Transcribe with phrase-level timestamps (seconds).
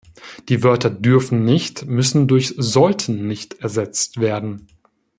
[0.49, 4.65] Die Wörter "dürfen nicht" müssen durch "sollten nicht" ersetzt werden.